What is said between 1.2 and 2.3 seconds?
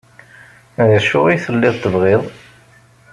ay telliḍ tebɣiḍ?